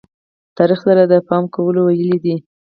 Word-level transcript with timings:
تاریخ 0.57 0.79
سره 0.87 1.03
د 1.11 1.13
پام 1.27 1.43
کولو 1.55 1.81
ویلې 1.87 2.17
دي. 2.23 2.35